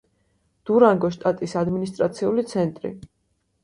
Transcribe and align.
დურანგოს 0.69 1.19
შტატის 1.19 1.55
ადმინისტრაციული 1.63 2.51
ცენტრი. 2.57 2.99